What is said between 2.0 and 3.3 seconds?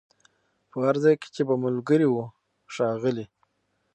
وه ښاغلي